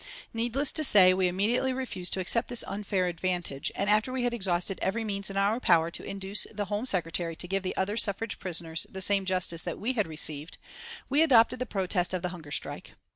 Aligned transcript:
Needless 0.33 0.71
to 0.71 0.83
say, 0.83 1.13
we 1.13 1.27
immediately 1.27 1.73
refused 1.73 2.11
to 2.13 2.19
accept 2.19 2.47
this 2.47 2.63
unfair 2.67 3.05
advantage, 3.05 3.71
and 3.75 3.87
after 3.87 4.11
we 4.11 4.23
had 4.23 4.33
exhausted 4.33 4.79
every 4.81 5.03
means 5.03 5.29
in 5.29 5.37
our 5.37 5.59
power 5.59 5.91
to 5.91 6.03
induce 6.03 6.47
the 6.51 6.65
Home 6.65 6.87
Secretary 6.87 7.35
to 7.35 7.47
give 7.47 7.61
the 7.61 7.77
other 7.77 7.97
suffrage 7.97 8.39
prisoners 8.39 8.87
the 8.89 8.99
same 8.99 9.25
justice 9.25 9.61
that 9.61 9.77
we 9.77 9.93
had 9.93 10.07
received, 10.07 10.57
we 11.07 11.21
adopted 11.21 11.59
the 11.59 11.67
protest 11.67 12.15
of 12.15 12.23
the 12.23 12.29
hunger 12.29 12.49
strike. 12.51 12.93